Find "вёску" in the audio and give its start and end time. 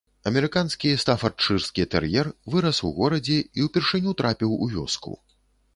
4.75-5.13